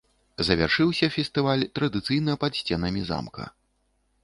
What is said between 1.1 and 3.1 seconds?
фестываль традыцыйна пад сценамі